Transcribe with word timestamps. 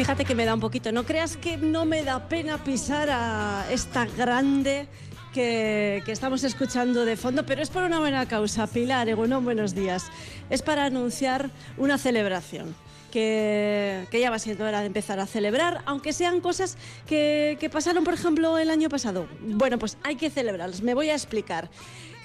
Fíjate 0.00 0.24
que 0.24 0.34
me 0.34 0.46
da 0.46 0.54
un 0.54 0.60
poquito. 0.60 0.92
No 0.92 1.04
creas 1.04 1.36
que 1.36 1.58
no 1.58 1.84
me 1.84 2.02
da 2.02 2.26
pena 2.26 2.64
pisar 2.64 3.10
a 3.10 3.66
esta 3.70 4.06
grande 4.06 4.88
que, 5.34 6.02
estamos 6.06 6.42
escuchando 6.42 7.04
de 7.04 7.18
fondo, 7.18 7.44
pero 7.44 7.60
es 7.60 7.68
por 7.68 7.82
una 7.82 7.98
buena 7.98 8.26
causa. 8.26 8.66
Pilar, 8.66 9.10
Egunon, 9.10 9.44
buenos 9.44 9.74
días. 9.74 10.06
Es 10.48 10.62
para 10.62 10.86
anunciar 10.86 11.50
una 11.76 11.98
celebración. 11.98 12.74
Que, 13.10 14.08
ya 14.10 14.30
va 14.30 14.38
siendo 14.38 14.64
hora 14.64 14.80
de 14.80 14.86
empezar 14.86 15.20
a 15.20 15.26
celebrar, 15.26 15.82
aunque 15.84 16.14
sean 16.14 16.40
cosas 16.40 16.78
que, 17.06 17.58
que 17.60 17.68
pasaron, 17.68 18.02
por 18.02 18.14
ejemplo, 18.14 18.56
el 18.56 18.70
año 18.70 18.88
pasado. 18.88 19.28
Bueno, 19.42 19.78
pues 19.78 19.98
hay 20.02 20.16
que 20.16 20.30
celebrarlas. 20.30 20.80
Me 20.80 20.94
voy 20.94 21.10
a 21.10 21.14
explicar. 21.14 21.68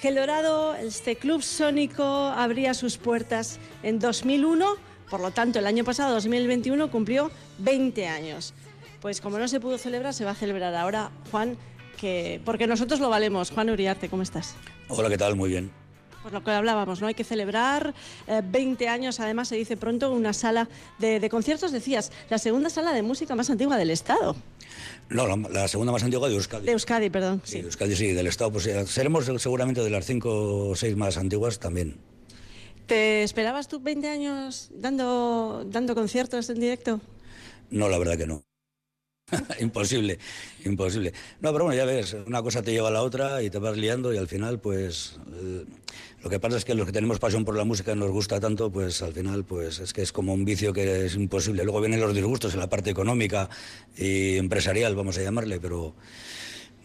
El 0.01 0.15
Dorado, 0.15 0.75
este 0.75 1.15
club 1.15 1.41
sónico, 1.41 2.05
abría 2.05 2.73
sus 2.73 2.97
puertas 2.97 3.59
en 3.81 3.97
2001, 3.97 4.75
por 5.09 5.19
lo 5.19 5.31
tanto 5.31 5.59
el 5.59 5.67
año 5.67 5.83
pasado, 5.83 6.13
2021, 6.13 6.91
cumplió 6.91 7.31
20 7.59 8.07
años. 8.07 8.53
Pues 9.01 9.21
como 9.21 9.37
no 9.37 9.47
se 9.47 9.59
pudo 9.59 9.77
celebrar, 9.77 10.13
se 10.13 10.25
va 10.25 10.31
a 10.31 10.35
celebrar 10.35 10.73
ahora, 10.75 11.11
Juan, 11.31 11.57
que 11.99 12.41
porque 12.43 12.67
nosotros 12.67 12.99
lo 12.99 13.09
valemos. 13.09 13.51
Juan 13.51 13.69
Uriarte, 13.69 14.09
¿cómo 14.09 14.23
estás? 14.23 14.55
Hola, 14.87 15.09
¿qué 15.09 15.17
tal? 15.17 15.35
Muy 15.35 15.49
bien. 15.49 15.71
Pues 16.21 16.33
lo 16.33 16.43
que 16.43 16.49
hablábamos, 16.49 17.01
¿no? 17.01 17.07
Hay 17.07 17.13
que 17.13 17.23
celebrar 17.23 17.93
20 18.27 18.83
eh, 18.83 18.87
años, 18.87 19.19
además 19.19 19.47
se 19.47 19.57
dice 19.57 19.77
pronto, 19.77 20.11
una 20.11 20.33
sala 20.33 20.67
de, 20.97 21.19
de 21.19 21.29
conciertos, 21.29 21.71
decías, 21.71 22.11
la 22.31 22.39
segunda 22.39 22.71
sala 22.71 22.93
de 22.93 23.03
música 23.03 23.35
más 23.35 23.51
antigua 23.51 23.77
del 23.77 23.91
Estado. 23.91 24.35
No, 25.09 25.37
la, 25.37 25.67
segunda 25.67 25.91
más 25.91 26.03
antigua 26.03 26.27
de 26.27 26.35
Euskadi. 26.35 26.65
De 26.65 26.71
Euskadi, 26.71 27.11
perdón. 27.11 27.41
Sí, 27.43 27.59
de 27.59 27.67
Euskadi, 27.67 27.95
sí, 27.95 28.07
del 28.07 28.25
Estado. 28.25 28.51
Pues 28.51 28.67
seremos 28.87 29.25
seguramente 29.37 29.81
de 29.81 29.89
las 29.91 30.05
cinco 30.05 30.69
o 30.69 30.75
seis 30.75 30.95
más 30.95 31.17
antiguas 31.17 31.59
también. 31.59 31.99
¿Te 32.85 33.23
esperabas 33.23 33.67
tú 33.67 33.79
20 33.79 34.07
años 34.07 34.69
dando, 34.71 35.65
dando 35.65 35.95
conciertos 35.95 36.49
en 36.49 36.59
directo? 36.59 37.01
No, 37.71 37.89
la 37.89 37.97
verdad 37.97 38.17
que 38.17 38.27
no. 38.27 38.43
imposible, 39.59 40.19
imposible. 40.65 41.13
No, 41.41 41.51
pero 41.51 41.65
bueno, 41.65 41.77
ya 41.77 41.85
ves, 41.85 42.15
una 42.27 42.43
cosa 42.43 42.61
te 42.61 42.71
lleva 42.71 42.89
a 42.89 42.91
la 42.91 43.01
otra 43.01 43.41
y 43.41 43.49
te 43.49 43.57
vas 43.57 43.75
liando 43.75 44.13
y 44.13 44.17
al 44.17 44.27
final, 44.27 44.59
pues, 44.59 45.17
eh, 45.33 45.65
lo 46.21 46.29
que 46.29 46.39
pasa 46.39 46.57
es 46.57 46.65
que 46.65 46.75
los 46.75 46.85
que 46.85 46.91
tenemos 46.91 47.17
pasión 47.17 47.43
por 47.43 47.57
la 47.57 47.63
música 47.63 47.95
nos 47.95 48.11
gusta 48.11 48.39
tanto, 48.39 48.71
pues 48.71 49.01
al 49.01 49.13
final, 49.13 49.43
pues 49.43 49.79
es 49.79 49.93
que 49.93 50.03
es 50.03 50.11
como 50.11 50.33
un 50.33 50.45
vicio 50.45 50.71
que 50.71 51.05
es 51.05 51.15
imposible. 51.15 51.63
Luego 51.63 51.81
vienen 51.81 52.01
los 52.01 52.13
disgustos 52.13 52.53
en 52.53 52.59
la 52.59 52.69
parte 52.69 52.91
económica 52.91 53.49
y 53.97 54.37
empresarial, 54.37 54.95
vamos 54.95 55.17
a 55.17 55.23
llamarle, 55.23 55.59
pero 55.59 55.95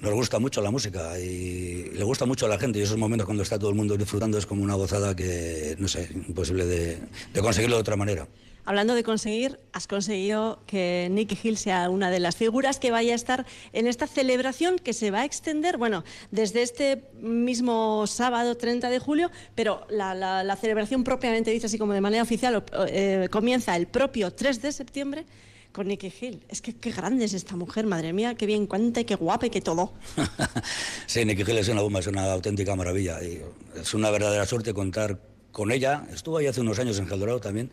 nos 0.00 0.14
gusta 0.14 0.38
mucho 0.38 0.60
la 0.62 0.70
música 0.70 1.18
y 1.18 1.90
le 1.92 2.04
gusta 2.04 2.26
mucho 2.26 2.46
a 2.46 2.48
la 2.48 2.58
gente 2.58 2.78
y 2.78 2.82
esos 2.82 2.96
momentos 2.96 3.26
cuando 3.26 3.42
está 3.42 3.58
todo 3.58 3.70
el 3.70 3.76
mundo 3.76 3.96
disfrutando 3.96 4.38
es 4.38 4.46
como 4.46 4.62
una 4.62 4.74
gozada 4.74 5.14
que, 5.14 5.76
no 5.78 5.88
sé, 5.88 6.08
imposible 6.12 6.64
de, 6.64 6.98
de 7.32 7.40
conseguirlo 7.40 7.76
de 7.76 7.82
otra 7.82 7.96
manera. 7.96 8.26
Hablando 8.64 8.94
de 8.94 9.02
conseguir, 9.02 9.58
has 9.72 9.86
conseguido 9.86 10.62
que 10.66 11.08
Nicky 11.10 11.36
Hill 11.42 11.56
sea 11.56 11.88
una 11.88 12.10
de 12.10 12.20
las 12.20 12.36
figuras 12.36 12.78
que 12.78 12.90
vaya 12.90 13.14
a 13.14 13.16
estar 13.16 13.46
en 13.72 13.86
esta 13.86 14.06
celebración 14.06 14.78
que 14.78 14.92
se 14.92 15.10
va 15.10 15.20
a 15.20 15.24
extender, 15.24 15.76
bueno, 15.76 16.04
desde 16.30 16.62
este 16.62 17.04
mismo 17.20 18.06
sábado 18.06 18.56
30 18.56 18.90
de 18.90 18.98
julio, 18.98 19.30
pero 19.54 19.86
la, 19.88 20.56
celebración 20.60 21.04
propiamente 21.04 21.50
dice 21.50 21.66
así 21.66 21.78
como 21.78 21.94
de 21.94 22.00
manera 22.00 22.22
oficial 22.22 22.62
eh, 22.88 23.28
comienza 23.30 23.74
el 23.76 23.86
propio 23.86 24.32
3 24.32 24.62
de 24.62 24.72
septiembre 24.72 25.26
con 25.72 25.88
Nicky 25.88 26.12
Hill. 26.20 26.42
Es 26.48 26.62
que 26.62 26.74
qué 26.74 26.90
grande 26.90 27.24
es 27.24 27.34
esta 27.34 27.56
mujer, 27.56 27.86
madre 27.86 28.12
mía, 28.12 28.34
qué 28.34 28.46
bien 28.46 28.66
cuenta 28.66 29.00
y 29.00 29.04
qué 29.04 29.14
guapa 29.14 29.46
y 29.46 29.50
qué 29.50 29.60
todo. 29.60 29.92
sí, 31.06 31.24
Nicky 31.24 31.42
Hill 31.42 31.58
es 31.58 31.68
una 31.68 31.82
bomba, 31.82 32.00
es 32.00 32.06
una 32.06 32.32
auténtica 32.32 32.76
maravilla. 32.76 33.22
Y 33.22 33.42
es 33.80 33.94
una 33.94 34.10
verdadera 34.10 34.46
suerte 34.46 34.74
contar 34.74 35.20
con 35.52 35.72
ella. 35.72 36.06
Estuvo 36.12 36.38
ahí 36.38 36.46
hace 36.46 36.60
unos 36.60 36.78
años 36.78 36.98
en 36.98 37.06
Geldorado 37.06 37.40
también 37.40 37.70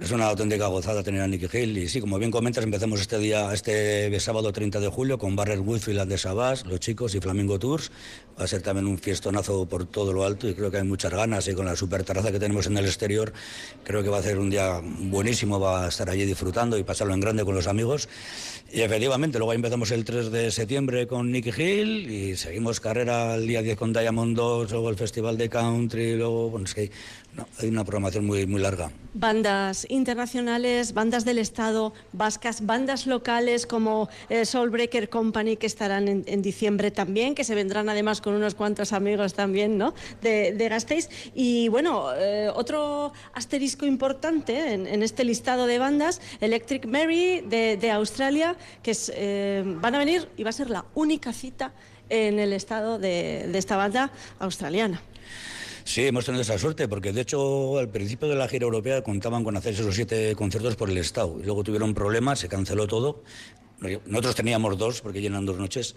es 0.00 0.12
una 0.12 0.26
auténtica 0.26 0.68
gozada 0.68 1.02
tener 1.02 1.22
a 1.22 1.26
Nicky 1.26 1.48
Hill 1.52 1.76
y 1.76 1.88
sí, 1.88 2.00
como 2.00 2.18
bien 2.18 2.30
comentas, 2.30 2.62
empezamos 2.62 3.00
este 3.00 3.18
día, 3.18 3.52
este 3.52 4.18
sábado 4.20 4.52
30 4.52 4.78
de 4.78 4.88
julio 4.88 5.18
con 5.18 5.34
Barrer 5.34 5.58
Woodfield 5.58 6.06
de 6.06 6.18
Sabás, 6.18 6.64
Los 6.66 6.78
Chicos 6.78 7.14
y 7.16 7.20
Flamingo 7.20 7.58
Tours. 7.58 7.90
Va 8.40 8.44
a 8.44 8.46
ser 8.46 8.62
también 8.62 8.86
un 8.86 8.98
fiestonazo 8.98 9.66
por 9.66 9.86
todo 9.86 10.12
lo 10.12 10.24
alto 10.24 10.48
y 10.48 10.54
creo 10.54 10.70
que 10.70 10.76
hay 10.76 10.84
muchas 10.84 11.12
ganas 11.12 11.48
y 11.48 11.54
con 11.54 11.66
la 11.66 11.74
super 11.74 12.04
terraza 12.04 12.30
que 12.30 12.38
tenemos 12.38 12.66
en 12.68 12.76
el 12.76 12.84
exterior, 12.84 13.32
creo 13.82 14.04
que 14.04 14.08
va 14.08 14.18
a 14.18 14.22
ser 14.22 14.38
un 14.38 14.50
día 14.50 14.80
buenísimo, 14.82 15.58
va 15.58 15.86
a 15.86 15.88
estar 15.88 16.08
allí 16.08 16.24
disfrutando 16.24 16.78
y 16.78 16.84
pasarlo 16.84 17.14
en 17.14 17.20
grande 17.20 17.44
con 17.44 17.56
los 17.56 17.66
amigos. 17.66 18.08
Y 18.70 18.82
efectivamente, 18.82 19.38
luego 19.38 19.52
empezamos 19.54 19.90
el 19.90 20.04
3 20.04 20.30
de 20.30 20.50
septiembre 20.52 21.08
con 21.08 21.32
Nicky 21.32 21.50
Hill 21.50 22.10
y 22.10 22.36
seguimos 22.36 22.78
carrera 22.78 23.34
el 23.34 23.46
día 23.46 23.62
10 23.62 23.76
con 23.76 23.92
Diamond 23.92 24.36
2, 24.36 24.70
luego 24.70 24.90
el 24.90 24.96
Festival 24.96 25.36
de 25.36 25.48
Country, 25.48 26.16
luego, 26.16 26.50
bueno, 26.50 26.66
es 26.66 26.74
que 26.74 26.90
hay 27.58 27.68
una 27.68 27.84
programación 27.84 28.26
muy, 28.26 28.46
muy 28.46 28.60
larga. 28.60 28.90
Bandas 29.14 29.86
internacionales, 29.88 30.94
bandas 30.94 31.24
del 31.24 31.38
Estado, 31.38 31.92
vascas, 32.12 32.64
bandas 32.64 33.06
locales 33.06 33.66
como 33.66 34.08
eh, 34.28 34.44
Soulbreaker 34.44 35.08
Company 35.08 35.56
que 35.56 35.66
estarán 35.66 36.08
en, 36.08 36.42
diciembre 36.42 36.90
también, 36.90 37.34
que 37.34 37.44
se 37.44 37.54
vendrán 37.54 37.88
además 37.88 38.20
con 38.20 38.34
unos 38.34 38.54
cuantos 38.54 38.92
amigos 38.92 39.34
también 39.34 39.78
¿no? 39.78 39.94
de, 40.22 40.52
de. 40.52 40.68
Y 41.34 41.68
bueno, 41.68 42.12
eh, 42.14 42.50
otro 42.54 43.12
asterisco 43.34 43.86
importante 43.86 44.74
en, 44.74 45.02
este 45.02 45.24
listado 45.24 45.66
de 45.66 45.78
bandas, 45.78 46.20
Electric 46.40 46.86
Mary 46.86 47.40
de, 47.40 47.90
Australia, 47.90 48.56
que 48.82 48.92
es, 48.92 49.10
eh, 49.14 49.62
van 49.64 49.94
a 49.94 49.98
venir 49.98 50.28
y 50.36 50.44
va 50.44 50.50
a 50.50 50.52
ser 50.52 50.70
la 50.70 50.84
única 50.94 51.32
cita 51.32 51.72
en 52.10 52.38
el 52.38 52.52
estado 52.52 52.98
de 52.98 53.50
esta 53.58 53.76
banda 53.76 54.10
australiana. 54.38 55.02
Sí, 55.88 56.06
hemos 56.06 56.26
tenido 56.26 56.42
esa 56.42 56.58
suerte, 56.58 56.86
porque 56.86 57.14
de 57.14 57.22
hecho 57.22 57.78
al 57.78 57.88
principio 57.88 58.28
de 58.28 58.34
la 58.34 58.46
gira 58.46 58.64
europea 58.64 59.02
contaban 59.02 59.42
con 59.42 59.56
hacer 59.56 59.72
esos 59.72 59.94
siete 59.94 60.34
conciertos 60.36 60.76
por 60.76 60.90
el 60.90 60.98
Estado. 60.98 61.38
Y 61.40 61.44
luego 61.44 61.64
tuvieron 61.64 61.94
problemas, 61.94 62.40
se 62.40 62.46
canceló 62.46 62.86
todo. 62.86 63.22
Nosotros 64.04 64.34
teníamos 64.34 64.76
dos, 64.76 65.00
porque 65.00 65.22
llenan 65.22 65.46
dos 65.46 65.56
noches. 65.56 65.96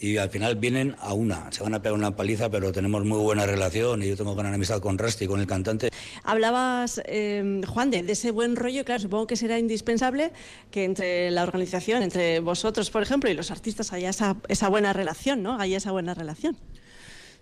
Y 0.00 0.16
al 0.16 0.30
final 0.30 0.56
vienen 0.56 0.96
a 0.98 1.14
una. 1.14 1.52
Se 1.52 1.62
van 1.62 1.74
a 1.74 1.80
pegar 1.80 1.96
una 1.96 2.16
paliza, 2.16 2.50
pero 2.50 2.72
tenemos 2.72 3.04
muy 3.04 3.18
buena 3.18 3.46
relación 3.46 4.02
y 4.02 4.08
yo 4.08 4.16
tengo 4.16 4.34
gran 4.34 4.52
amistad 4.52 4.80
con 4.80 4.98
Rusty, 4.98 5.28
con 5.28 5.38
el 5.38 5.46
cantante. 5.46 5.90
Hablabas, 6.24 7.00
eh, 7.04 7.60
Juan, 7.68 7.92
de, 7.92 8.00
ese 8.08 8.32
buen 8.32 8.56
rollo. 8.56 8.84
Claro, 8.84 9.00
supongo 9.00 9.28
que 9.28 9.36
será 9.36 9.60
indispensable 9.60 10.32
que 10.72 10.82
entre 10.82 11.30
la 11.30 11.44
organización, 11.44 12.02
entre 12.02 12.40
vosotros, 12.40 12.90
por 12.90 13.04
ejemplo, 13.04 13.30
y 13.30 13.34
los 13.34 13.52
artistas 13.52 13.92
haya 13.92 14.10
esa, 14.10 14.38
esa 14.48 14.68
buena 14.68 14.92
relación, 14.92 15.44
¿no? 15.44 15.60
Haya 15.60 15.76
esa 15.76 15.92
buena 15.92 16.14
relación. 16.14 16.56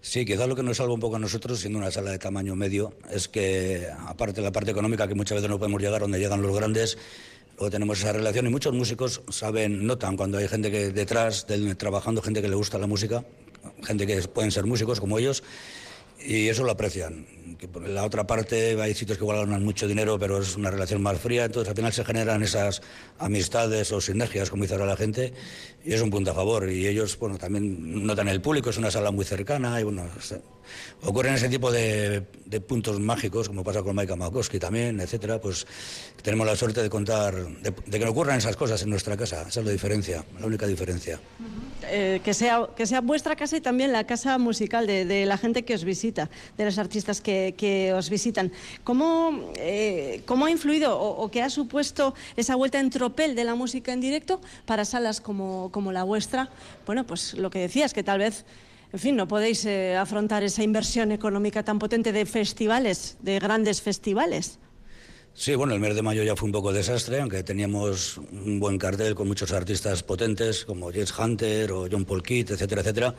Sí, 0.09 0.25
quizás 0.25 0.49
lo 0.49 0.57
que 0.57 0.63
nos 0.63 0.79
salva 0.79 0.95
un 0.95 1.01
poco 1.01 1.17
a 1.17 1.19
nosotros, 1.19 1.61
siendo 1.61 1.79
una 1.79 1.91
sala 1.91 2.13
de 2.13 2.19
tamaño 2.19 2.57
medio, 2.57 2.95
es 3.11 3.29
que, 3.29 3.89
aparte 4.07 4.37
de 4.37 4.47
la 4.47 4.51
parte 4.51 4.71
económica, 4.71 5.07
que 5.07 5.15
muchas 5.15 5.37
veces 5.37 5.51
no 5.51 5.59
podemos 5.59 5.83
llegar 5.83 6.01
donde 6.01 6.19
llegan 6.19 6.41
los 6.41 6.57
grandes, 6.57 6.97
luego 7.59 7.71
tenemos 7.71 7.99
esa 7.99 8.15
relación 8.15 8.47
y 8.47 8.49
muchos 8.49 8.73
músicos 8.73 9.21
saben, 9.29 9.87
notan 9.87 10.17
cuando 10.17 10.39
hay 10.39 10.49
gente 10.49 10.71
que 10.71 10.93
detrás, 10.93 11.47
trabajando, 11.77 12.23
gente 12.23 12.41
que 12.41 12.49
le 12.49 12.55
gusta 12.55 12.79
la 12.79 12.87
música, 12.87 13.23
gente 13.83 14.07
que 14.07 14.23
pueden 14.23 14.51
ser 14.51 14.65
músicos 14.65 14.99
como 14.99 15.19
ellos, 15.19 15.43
y 16.21 16.49
eso 16.49 16.65
lo 16.65 16.73
aprecian. 16.73 17.27
Que 17.59 17.69
la 17.89 18.05
otra 18.05 18.27
parte 18.27 18.81
hay 18.81 18.95
sitios 18.95 19.19
que 19.19 19.25
igual 19.25 19.39
ganan 19.39 19.65
mucho 19.65 19.89
dinero, 19.89 20.19
pero 20.19 20.41
es 20.41 20.57
una 20.57 20.71
relación 20.71 21.03
más 21.03 21.19
fría, 21.19 21.47
entonces 21.47 21.69
al 21.69 21.77
final 21.77 21.93
se 21.93 22.05
generan 22.05 22.43
esas 22.43 22.83
amistades 23.19 23.91
o 23.91 24.01
sinergias, 24.01 24.49
como 24.49 24.63
dice 24.63 24.75
ahora 24.75 24.87
la 24.87 24.97
gente, 24.97 25.33
y 25.85 25.93
es 25.93 26.01
un 26.01 26.11
punto 26.11 26.31
a 26.31 26.35
favor. 26.35 26.71
Y 26.71 26.87
ellos, 26.87 27.19
bueno, 27.19 27.37
también 27.37 28.07
notan 28.07 28.29
el 28.29 28.41
público, 28.41 28.71
es 28.71 28.77
una 28.77 28.91
sala 28.91 29.11
muy 29.11 29.25
cercana, 29.25 29.81
y 29.81 29.85
bueno, 29.85 30.05
ocurren 31.03 31.35
ese 31.35 31.49
tipo 31.49 31.73
de, 31.73 32.23
puntos 32.67 33.01
mágicos, 33.01 33.49
como 33.49 33.65
pasa 33.65 33.83
con 33.83 33.97
Maika 33.97 34.15
Makowski 34.15 34.59
también, 34.59 35.01
etcétera, 35.01 35.41
pues 35.41 35.67
tenemos 36.23 36.47
la 36.47 36.55
suerte 36.55 36.83
de 36.83 36.91
contar, 36.91 37.35
de, 37.35 37.73
que 37.73 38.05
no 38.05 38.11
ocurran 38.11 38.39
esas 38.39 38.57
cosas 38.57 38.83
en 38.83 38.91
nuestra 38.91 39.17
casa, 39.17 39.47
esa 39.49 39.61
es 39.61 39.67
la 39.67 39.73
diferencia, 39.73 40.25
la 40.39 40.47
única 40.47 40.67
diferencia. 40.67 41.19
Eh, 41.85 42.21
que, 42.25 42.35
sea, 42.35 42.69
que 42.77 42.87
sea 42.87 43.01
vuestra 43.01 43.37
casa 43.37 43.57
y 43.57 43.61
también 43.61 43.93
la 43.93 44.05
casa 44.05 44.37
musical 44.39 44.87
de, 44.87 45.27
la 45.27 45.39
gente 45.39 45.65
que 45.65 45.75
os 45.75 45.85
visita, 45.85 46.29
de 46.57 46.65
los 46.65 46.79
artistas 46.79 47.21
que, 47.21 47.93
os 47.97 48.11
visitan. 48.11 48.53
¿Cómo, 48.85 49.53
eh, 49.57 50.23
¿Cómo, 50.27 50.47
ha 50.47 50.51
influido 50.51 50.99
o, 50.99 51.31
qué 51.31 51.43
ha 51.43 51.51
supuesto 51.51 52.15
esa 52.37 52.57
vuelta 52.57 52.81
en 52.81 52.91
tropel 52.91 53.35
de 53.35 53.45
la 53.45 53.55
música 53.55 53.93
en 53.93 54.01
directo 54.01 54.41
para 54.67 54.85
salas 54.85 55.21
como, 55.21 55.71
como 55.71 55.93
la 55.93 56.03
vuestra? 56.03 56.51
Bueno, 56.85 57.07
pues 57.07 57.35
lo 57.35 57.51
que 57.51 57.61
decías, 57.61 57.95
que 57.95 58.03
tal 58.03 58.19
vez 58.19 58.45
en 58.91 58.99
fin, 58.99 59.17
no 59.17 59.29
podéis 59.29 59.67
eh, 59.67 59.97
afrontar 59.97 60.43
esa 60.43 60.63
inversión 60.63 61.13
económica 61.13 61.63
tan 61.63 61.79
potente 61.79 62.11
de 62.11 62.25
festivales, 62.25 63.19
de 63.21 63.39
grandes 63.39 63.83
festivales. 63.83 64.59
Sí, 65.39 65.55
bueno, 65.55 65.73
el 65.73 65.79
mes 65.79 65.95
de 65.95 66.03
mayo 66.03 66.25
ya 66.25 66.35
fue 66.35 66.47
un 66.47 66.53
poco 66.53 66.73
desastre, 66.73 67.21
aunque 67.21 67.45
teníamos 67.45 68.19
un 68.33 68.59
buen 68.59 68.77
cartel 68.77 69.15
con 69.15 69.29
muchos 69.29 69.53
artistas 69.53 70.03
potentes 70.03 70.65
como 70.65 70.91
James 70.91 71.17
Hunter 71.17 71.71
o 71.71 71.87
John 71.89 72.05
Paul 72.05 72.25
Kidd, 72.25 72.51
etcétera, 72.51 72.81
etcétera. 72.81 73.15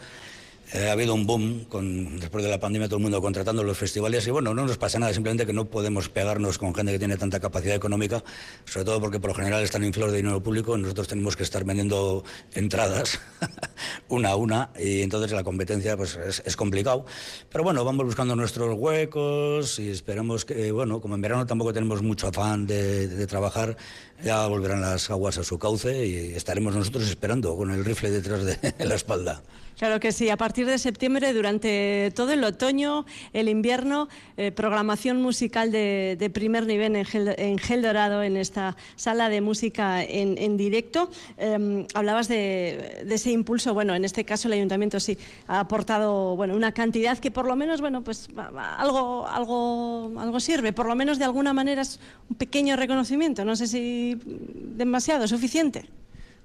Eh, 0.71 0.87
ha 0.87 0.91
habido 0.91 1.15
un 1.15 1.25
boom 1.25 1.65
con, 1.65 2.19
después 2.19 2.43
de 2.43 2.49
la 2.51 2.59
pandemia, 2.59 2.87
todo 2.87 2.97
el 2.97 3.01
mundo 3.01 3.19
contratando 3.19 3.63
los 3.63 3.75
festivales 3.75 4.27
y 4.27 4.29
bueno, 4.29 4.53
no 4.53 4.67
nos 4.67 4.77
pasa 4.77 4.99
nada, 4.99 5.11
simplemente 5.11 5.47
que 5.47 5.53
no 5.53 5.65
podemos 5.65 6.09
pegarnos 6.09 6.59
con 6.59 6.75
gente 6.75 6.91
que 6.91 6.99
tiene 6.99 7.17
tanta 7.17 7.39
capacidad 7.39 7.75
económica, 7.75 8.23
sobre 8.65 8.85
todo 8.85 9.01
porque 9.01 9.19
por 9.19 9.31
lo 9.31 9.35
general 9.35 9.63
están 9.63 9.83
inflados 9.83 10.11
de 10.11 10.17
dinero 10.17 10.43
público 10.43 10.77
nosotros 10.77 11.07
tenemos 11.07 11.35
que 11.35 11.41
estar 11.41 11.63
vendiendo 11.63 12.23
entradas 12.53 13.19
una 14.09 14.29
a 14.29 14.35
una 14.35 14.69
y 14.79 15.01
entonces 15.01 15.31
la 15.31 15.43
competencia 15.43 15.97
pues 15.97 16.15
es, 16.17 16.55
complicado. 16.55 17.03
Pero 17.51 17.63
bueno, 17.63 17.83
vamos 17.83 18.05
buscando 18.05 18.35
nuestros 18.35 18.75
huecos 18.77 19.79
y 19.79 19.89
esperamos 19.89 20.45
que, 20.45 20.71
bueno, 20.71 21.01
como 21.01 21.15
en 21.15 21.21
verano 21.21 21.47
tampoco 21.47 21.73
tenemos 21.73 22.03
mucho 22.03 22.27
afán 22.27 22.67
de 22.67 23.25
trabajar, 23.25 23.75
ya 24.23 24.45
volverán 24.45 24.81
las 24.81 25.09
aguas 25.09 25.39
a 25.39 25.43
su 25.43 25.57
cauce 25.57 26.05
y 26.05 26.33
estaremos 26.35 26.75
nosotros 26.75 27.09
esperando 27.09 27.55
con 27.57 27.71
el 27.71 27.83
rifle 27.83 28.11
detrás 28.11 28.45
de 28.45 28.57
la 28.85 28.93
espalda. 28.93 29.41
Claro 29.79 30.01
que 30.01 30.11
sí, 30.11 30.29
a 30.29 30.35
partir 30.35 30.65
de 30.65 30.77
septiembre, 30.77 31.31
durante 31.31 32.11
todo 32.13 32.33
el 32.33 32.43
otoño, 32.43 33.05
el 33.31 33.47
invierno, 33.47 34.09
eh, 34.35 34.51
programación 34.51 35.21
musical 35.21 35.71
de, 35.71 36.31
primer 36.33 36.67
nivel 36.67 36.97
en 36.97 37.57
Gel, 37.57 37.81
Dorado, 37.81 38.21
en 38.21 38.35
esta 38.35 38.75
sala 38.97 39.29
de 39.29 39.39
música 39.39 40.03
en, 40.03 40.57
directo. 40.57 41.09
Em, 41.37 41.87
hablabas 41.93 42.27
de, 42.27 43.05
ese 43.09 43.31
impulso, 43.31 43.73
bueno, 43.73 43.95
en 43.95 44.03
este 44.03 44.25
caso 44.25 44.49
el 44.49 44.55
ayuntamiento 44.55 44.99
sí 44.99 45.17
ha 45.47 45.61
aportado 45.61 46.35
bueno, 46.35 46.57
una 46.57 46.73
cantidad 46.73 47.17
que 47.17 47.31
por 47.31 47.47
lo 47.47 47.55
menos, 47.55 47.79
bueno, 47.79 48.03
pues 48.03 48.27
algo, 48.35 49.27
algo, 49.27 50.11
algo 50.19 50.41
sirve, 50.41 50.73
por 50.73 50.87
lo 50.87 50.95
menos 50.95 51.19
de 51.19 51.23
alguna 51.23 51.53
manera 51.53 51.83
es 51.83 52.01
un 52.29 52.35
pequeño 52.35 52.75
reconocimiento, 52.75 53.45
no 53.45 53.55
sé 53.55 53.65
si 53.65 54.19
demasiado, 54.25 55.25
suficiente. 55.25 55.87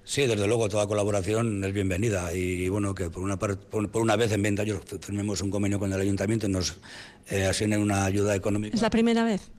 Sí, 0.04 0.26
desde 0.26 0.46
luego, 0.46 0.68
toda 0.68 0.86
colaboración 0.86 1.64
es 1.64 1.72
bienvenida 1.72 2.32
y 2.34 2.68
bueno, 2.68 2.94
que 2.94 3.08
por 3.08 3.22
una, 3.22 3.38
por, 3.38 3.58
una 3.94 4.16
vez 4.16 4.32
en 4.32 4.42
20 4.42 4.62
años 4.62 4.80
firmemos 5.00 5.40
un 5.40 5.50
convenio 5.50 5.78
con 5.78 5.92
el 5.92 6.00
ayuntamiento 6.00 6.46
y 6.46 6.50
nos 6.50 6.76
eh, 7.30 7.46
asignen 7.46 7.80
una 7.80 8.04
ayuda 8.04 8.34
económica. 8.34 8.76
¿Es 8.76 8.82
la 8.82 8.90
primera 8.90 9.24
vez? 9.24 9.50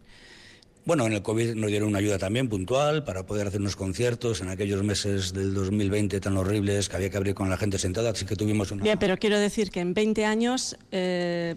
Bueno, 0.86 1.08
en 1.08 1.14
el 1.14 1.24
COVID 1.24 1.56
nos 1.56 1.72
dieron 1.72 1.90
una 1.90 1.98
ayuda 1.98 2.20
también 2.20 2.48
puntual 2.48 3.04
para 3.04 3.26
poder 3.26 3.48
hacer 3.48 3.60
unos 3.60 3.76
conciertos 3.76 4.42
en 4.42 4.50
aquellos 4.50 4.84
meses 4.84 5.34
del 5.34 5.56
2020 5.56 6.20
tan 6.20 6.38
horribles 6.38 6.90
que 6.90 6.96
había 6.96 7.10
que 7.10 7.18
abrir 7.18 7.34
con 7.34 7.50
la 7.50 7.58
gente 7.58 7.80
sentada, 7.80 8.12
así 8.12 8.24
que 8.24 8.36
tuvimos 8.36 8.70
una... 8.70 8.84
Bien, 8.84 9.00
pero 9.00 9.18
quiero 9.18 9.40
decir 9.40 9.72
que 9.72 9.80
en 9.80 9.96
20 9.96 10.26
años 10.26 10.78
eh, 10.92 11.56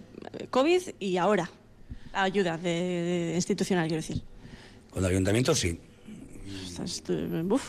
COVID 0.48 0.80
y 0.98 1.18
ahora 1.18 1.50
ayuda 2.14 2.56
de, 2.56 3.32
institucional, 3.34 3.86
quiero 3.86 4.00
decir. 4.00 4.22
Con 4.88 5.04
el 5.04 5.10
ayuntamiento 5.10 5.54
sí, 5.54 5.78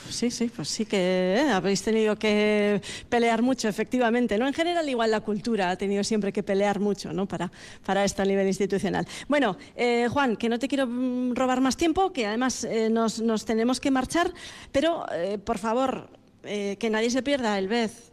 sí, 0.10 0.32
sí, 0.32 0.52
pues 0.56 0.68
sí 0.68 0.86
que 0.86 1.36
eh, 1.38 1.50
habéis 1.50 1.82
tenido 1.82 2.16
que 2.18 2.82
pelear 3.10 3.42
mucho, 3.42 3.68
efectivamente. 3.68 4.38
¿no? 4.38 4.48
En 4.48 4.54
general, 4.54 4.88
igual 4.90 5.12
la 5.12 5.22
cultura 5.22 5.72
ha 5.72 5.76
tenido 5.76 6.04
siempre 6.04 6.32
que 6.32 6.44
pelear 6.44 6.80
mucho 6.80 7.12
¿no? 7.14 7.28
para, 7.28 7.52
para 7.86 8.04
esto 8.04 8.22
a 8.22 8.26
nivel 8.26 8.48
institucional. 8.48 9.08
Bueno, 9.28 9.58
eh, 9.76 10.08
Juan, 10.10 10.36
que 10.36 10.50
no 10.50 10.60
te 10.60 10.68
quiero 10.68 10.88
mm, 10.88 11.36
robar 11.36 11.62
más 11.62 11.78
tiempo, 11.78 12.12
que 12.12 12.26
además 12.26 12.64
eh, 12.64 12.90
nos, 12.90 13.22
nos, 13.22 13.46
tenemos 13.46 13.80
que 13.80 13.92
marchar, 13.92 14.34
pero 14.72 15.06
por 15.44 15.58
favor, 15.58 16.10
que 16.44 16.90
nadie 16.90 17.10
se 17.10 17.22
pierda 17.22 17.58
el 17.58 17.68
vez 17.68 18.12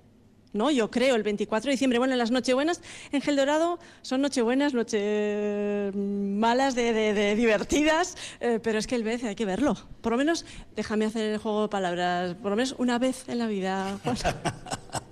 ¿no? 0.56 0.70
Yo 0.70 0.90
creo, 0.90 1.14
el 1.14 1.22
24 1.22 1.68
de 1.68 1.72
diciembre. 1.72 1.98
Bueno, 1.98 2.16
las 2.16 2.30
Nochebuenas 2.30 2.80
en 3.12 3.20
Gel 3.20 3.36
Dorado 3.36 3.78
son 4.02 4.20
Nochebuenas, 4.22 4.74
noche 4.74 5.92
malas, 5.94 6.74
de, 6.74 7.34
divertidas, 7.36 8.16
eh, 8.40 8.60
pero 8.62 8.78
es 8.78 8.86
que 8.86 8.94
el 8.94 9.04
vez 9.04 9.24
hay 9.24 9.34
que 9.34 9.44
verlo. 9.44 9.76
Por 10.00 10.12
lo 10.12 10.18
menos, 10.18 10.44
déjame 10.74 11.04
hacer 11.04 11.30
el 11.30 11.38
juego 11.38 11.62
de 11.62 11.68
palabras, 11.68 12.34
por 12.34 12.50
lo 12.50 12.56
menos 12.56 12.74
una 12.78 12.98
vez 12.98 13.28
en 13.28 13.38
la 13.38 13.46
vida. 13.46 13.98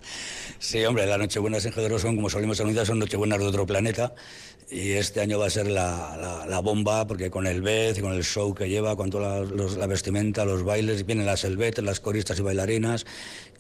Sí, 0.59 0.85
hombre, 0.85 1.07
las 1.07 1.19
Nochebuenas 1.19 1.65
en 1.67 1.73
Gedoro 1.73 1.99
son, 1.99 2.17
como 2.17 2.31
solimos 2.31 2.61
anunciar, 2.61 2.87
son 2.87 2.99
Nochebuenas 2.99 3.39
de 3.39 3.47
otro 3.47 3.67
planeta. 3.67 4.15
Y 4.71 4.93
este 4.93 5.21
año 5.21 5.39
va 5.39 5.47
a 5.47 5.51
ser 5.51 5.67
la, 5.69 6.61
bomba, 6.63 7.07
porque 7.07 7.31
con 7.31 7.47
el 7.47 7.61
Bez 7.61 7.99
y 7.99 8.01
con 8.01 8.13
el 8.13 8.25
show 8.25 8.55
que 8.55 8.69
lleva, 8.69 8.97
con 8.97 9.11
toda 9.11 9.45
la, 9.45 9.87
vestimenta, 9.87 10.45
los 10.45 10.65
bailes, 10.65 11.05
vienen 11.05 11.27
las 11.27 11.45
elbetes, 11.45 11.85
las 11.85 12.01
coristas 12.01 12.39
y 12.39 12.43
bailarinas. 12.43 13.05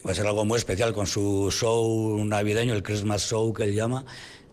Va 0.07 0.13
a 0.13 0.15
ser 0.15 0.27
algo 0.27 0.45
muy 0.45 0.57
especial 0.57 0.93
con 0.93 1.07
su 1.07 1.51
show 1.51 2.25
navideño, 2.25 2.75
el 2.75 2.83
Christmas 2.83 3.29
Show 3.29 3.53
que 3.53 3.65
él 3.65 3.75
llama 3.75 4.05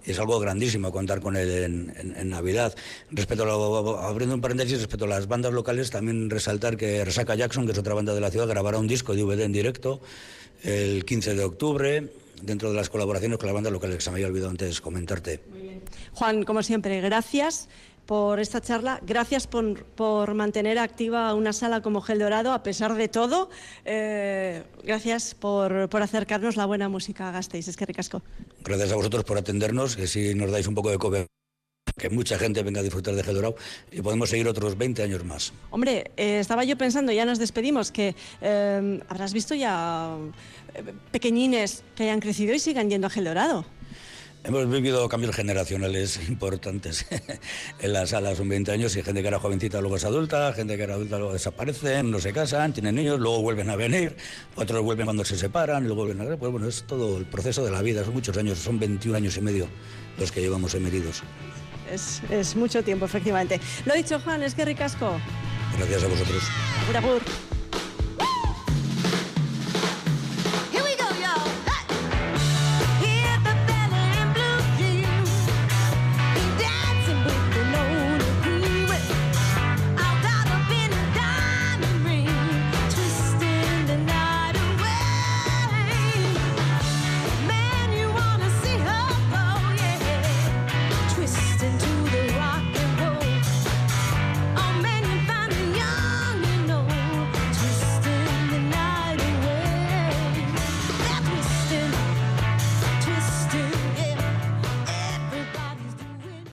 es 0.06 0.20
algo 0.20 0.40
grandísimo 0.40 0.92
contar 0.92 1.22
con 1.22 1.38
él 1.38 1.94
en, 1.96 2.30
Navidad. 2.30 2.76
Respecto 3.12 3.44
a 3.44 4.08
abriendo 4.08 4.34
un 4.34 4.42
paréntesis, 4.42 4.80
respecto 4.80 5.06
a 5.06 5.08
las 5.08 5.28
bandas 5.28 5.54
locales, 5.54 5.92
también 5.92 6.30
resaltar 6.30 6.78
que 6.78 7.06
Resaca 7.06 7.36
Jackson, 7.36 7.66
que 7.66 7.74
es 7.74 7.78
otra 7.78 7.94
banda 7.94 8.14
de 8.14 8.22
la 8.22 8.32
ciudad, 8.32 8.48
grabará 8.48 8.80
un 8.80 8.88
disco 8.88 9.14
de 9.14 9.22
DVD 9.22 9.42
en 9.42 9.52
directo 9.52 10.02
el 10.64 11.06
15 11.06 11.36
de 11.36 11.44
octubre 11.44 12.10
dentro 12.42 12.70
de 12.70 12.76
las 12.76 12.90
colaboraciones 12.90 13.38
con 13.38 13.48
la 13.48 13.54
banda 13.54 13.70
local 13.70 13.94
que 13.94 14.02
se 14.02 14.10
me 14.10 14.16
había 14.16 14.28
olvidado 14.28 14.52
antes 14.52 14.82
comentarte. 14.82 15.42
Juan, 16.14 16.44
como 16.44 16.64
siempre, 16.64 17.02
gracias 17.02 17.70
por 18.06 18.40
esta 18.40 18.62
charla. 18.62 19.00
Gracias 19.06 19.48
por, 19.48 20.34
mantener 20.34 20.80
activa 20.80 21.34
una 21.34 21.54
sala 21.54 21.82
como 21.82 22.02
Gel 22.02 22.20
Dorado, 22.20 22.52
a 22.52 22.64
pesar 22.64 22.96
de 22.96 23.08
todo. 23.08 23.50
Eh, 23.86 24.64
gracias 24.84 25.36
por, 25.36 25.90
acercarnos 26.02 26.58
la 26.58 26.66
buena 26.66 26.90
música 26.90 27.30
a 27.30 27.32
Gasteiz. 27.32 27.68
Es 27.68 27.78
que 27.78 27.86
ricasco. 27.86 28.22
Gracias 28.64 28.92
a 28.92 28.96
vosotros 28.96 29.24
por 29.24 29.38
atendernos, 29.38 29.96
que 29.96 30.08
si 30.08 30.36
nos 30.36 30.52
dais 30.52 30.68
un 30.68 30.76
poco 30.76 30.90
de 30.90 30.98
cobertura 30.98 31.41
que 31.98 32.10
mucha 32.10 32.38
gente 32.38 32.64
venga 32.64 32.80
a 32.80 32.84
disfrutar 32.84 33.16
de 33.16 33.24
Gel 33.24 33.36
Dorado 33.36 33.56
y 33.92 34.02
podemos 34.02 34.30
seguir 34.30 34.48
otros 34.48 34.78
20 34.78 35.04
años 35.04 35.24
más. 35.26 35.54
Hombre, 35.70 36.12
eh, 36.18 36.40
estaba 36.40 36.64
yo 36.64 36.78
pensando, 36.78 37.12
ya 37.12 37.26
nos 37.26 37.40
despedimos, 37.40 37.92
que 37.92 38.16
eh, 38.42 39.00
habrás 39.08 39.34
visto 39.34 39.56
ya 39.56 40.16
pequeñines 41.12 41.84
que 41.96 42.04
hayan 42.04 42.20
crecido 42.20 42.54
y 42.54 42.60
sigan 42.60 42.90
yendo 42.90 43.08
a 43.08 43.10
Gel 43.10 43.26
Dorado. 43.26 43.66
Hemos 44.44 44.68
vivido 44.68 45.08
cambios 45.08 45.36
generacionales 45.36 46.20
importantes 46.28 47.06
en 47.80 47.94
las 47.94 48.10
salas, 48.10 48.38
son 48.40 48.50
20 48.50 48.72
años 48.72 48.96
y 48.96 49.04
gente 49.04 49.22
que 49.22 49.28
era 49.28 49.38
jovencita 49.38 49.80
luego 49.82 49.98
es 49.98 50.04
adulta, 50.04 50.52
gente 50.54 50.78
que 50.78 50.84
era 50.84 50.96
adulta 50.96 51.20
luego 51.20 51.34
desaparecen, 51.34 52.10
no 52.10 52.20
se 52.20 52.34
casan, 52.34 52.74
tienen 52.74 52.96
niños, 52.96 53.20
luego 53.20 53.44
vuelven 53.44 53.70
a 53.70 53.76
venir, 53.76 54.16
otros 54.56 54.82
vuelven 54.82 55.06
cuando 55.06 55.24
se 55.24 55.38
separan, 55.38 55.84
luego 55.86 56.06
vuelven 56.06 56.26
a 56.26 56.30
ver, 56.30 56.40
pues 56.40 56.52
bueno, 56.52 56.68
es 56.68 56.86
todo 56.88 57.20
el 57.20 57.26
proceso 57.26 57.64
de 57.64 57.70
la 57.70 57.84
vida, 57.84 58.04
son 58.04 58.16
muchos 58.16 58.36
años, 58.36 58.58
son 58.58 58.80
21 58.80 59.16
años 59.16 59.38
y 59.38 59.42
medio 59.42 59.68
los 60.18 60.32
que 60.32 60.42
llevamos 60.42 60.74
emeridos. 60.74 61.22
Es, 61.92 62.22
es 62.30 62.56
mucho 62.56 62.84
tiempo, 62.84 63.06
efectivamente. 63.06 63.60
Lo 63.86 63.94
dicho, 63.94 64.20
Juan, 64.20 64.44
es 64.44 64.56
que 64.56 64.66
ricasco. 64.66 65.20
Gracias 65.78 66.04
a 66.04 66.08
vosotros. 66.08 66.44
Abur, 66.96 67.22